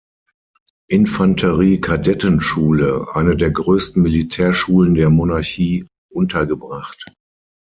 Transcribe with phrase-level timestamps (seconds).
[0.89, 7.13] Infanterie-Kadettenschule", eine der größten Militärschulen der Monarchie, untergebracht.